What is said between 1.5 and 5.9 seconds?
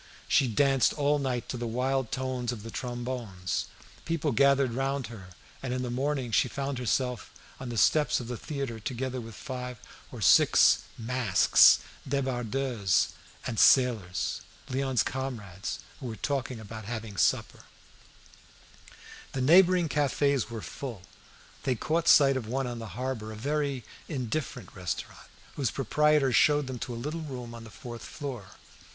the wild tones of the trombones; people gathered round her, and in